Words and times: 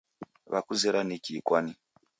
Wakuzera 0.51 0.99
ni 1.07 1.17
kii 1.23 1.41
kwani? 1.47 1.73